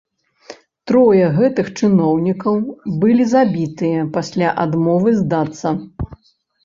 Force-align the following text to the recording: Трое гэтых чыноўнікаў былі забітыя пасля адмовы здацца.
Трое 0.91 1.25
гэтых 1.35 1.67
чыноўнікаў 1.81 2.57
былі 3.03 3.29
забітыя 3.35 4.09
пасля 4.17 4.47
адмовы 4.67 5.09
здацца. 5.23 5.67